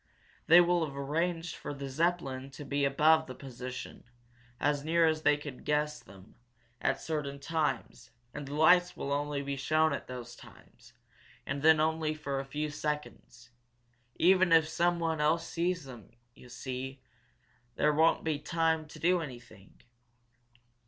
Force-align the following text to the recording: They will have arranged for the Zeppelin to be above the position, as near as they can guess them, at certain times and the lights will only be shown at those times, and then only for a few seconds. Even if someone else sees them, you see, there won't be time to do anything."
They 0.47 0.59
will 0.61 0.83
have 0.83 0.97
arranged 0.97 1.55
for 1.55 1.75
the 1.75 1.87
Zeppelin 1.87 2.49
to 2.53 2.65
be 2.65 2.85
above 2.85 3.27
the 3.27 3.35
position, 3.35 4.03
as 4.59 4.83
near 4.83 5.05
as 5.05 5.21
they 5.21 5.37
can 5.37 5.57
guess 5.61 5.99
them, 6.01 6.33
at 6.81 6.99
certain 6.99 7.39
times 7.39 8.09
and 8.33 8.47
the 8.47 8.55
lights 8.55 8.97
will 8.97 9.11
only 9.13 9.43
be 9.43 9.55
shown 9.55 9.93
at 9.93 10.07
those 10.07 10.35
times, 10.35 10.93
and 11.45 11.61
then 11.61 11.79
only 11.79 12.15
for 12.15 12.39
a 12.39 12.45
few 12.45 12.71
seconds. 12.71 13.51
Even 14.15 14.51
if 14.51 14.67
someone 14.67 15.21
else 15.21 15.47
sees 15.47 15.83
them, 15.85 16.09
you 16.33 16.49
see, 16.49 16.99
there 17.75 17.93
won't 17.93 18.23
be 18.23 18.39
time 18.39 18.87
to 18.87 18.97
do 18.97 19.21
anything." 19.21 19.81